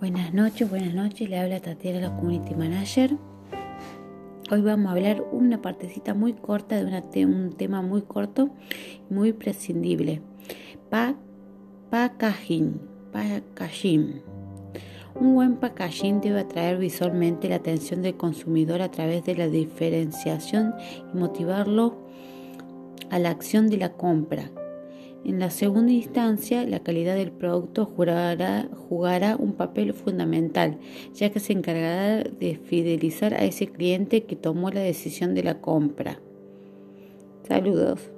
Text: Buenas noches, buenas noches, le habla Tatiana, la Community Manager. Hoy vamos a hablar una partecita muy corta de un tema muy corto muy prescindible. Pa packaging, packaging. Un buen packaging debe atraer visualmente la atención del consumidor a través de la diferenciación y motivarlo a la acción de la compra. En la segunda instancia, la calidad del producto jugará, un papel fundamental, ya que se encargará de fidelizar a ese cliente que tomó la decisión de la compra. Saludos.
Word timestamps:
Buenas 0.00 0.32
noches, 0.32 0.70
buenas 0.70 0.94
noches, 0.94 1.28
le 1.28 1.40
habla 1.40 1.58
Tatiana, 1.58 1.98
la 1.98 2.14
Community 2.14 2.54
Manager. 2.54 3.16
Hoy 4.48 4.60
vamos 4.60 4.86
a 4.86 4.92
hablar 4.92 5.24
una 5.32 5.60
partecita 5.60 6.14
muy 6.14 6.34
corta 6.34 6.80
de 6.80 7.26
un 7.26 7.52
tema 7.54 7.82
muy 7.82 8.02
corto 8.02 8.50
muy 9.10 9.32
prescindible. 9.32 10.22
Pa 10.88 11.16
packaging, 11.90 12.80
packaging. 13.10 14.22
Un 15.16 15.34
buen 15.34 15.56
packaging 15.56 16.20
debe 16.20 16.40
atraer 16.42 16.78
visualmente 16.78 17.48
la 17.48 17.56
atención 17.56 18.00
del 18.00 18.16
consumidor 18.16 18.82
a 18.82 18.92
través 18.92 19.24
de 19.24 19.34
la 19.34 19.48
diferenciación 19.48 20.74
y 21.12 21.16
motivarlo 21.16 21.98
a 23.10 23.18
la 23.18 23.30
acción 23.30 23.68
de 23.68 23.78
la 23.78 23.92
compra. 23.94 24.48
En 25.24 25.40
la 25.40 25.50
segunda 25.50 25.92
instancia, 25.92 26.64
la 26.64 26.80
calidad 26.80 27.14
del 27.14 27.32
producto 27.32 27.84
jugará, 27.84 29.36
un 29.38 29.52
papel 29.52 29.92
fundamental, 29.92 30.78
ya 31.14 31.30
que 31.30 31.40
se 31.40 31.52
encargará 31.52 32.22
de 32.22 32.56
fidelizar 32.56 33.34
a 33.34 33.44
ese 33.44 33.66
cliente 33.66 34.24
que 34.24 34.36
tomó 34.36 34.70
la 34.70 34.80
decisión 34.80 35.34
de 35.34 35.42
la 35.42 35.60
compra. 35.60 36.20
Saludos. 37.46 38.10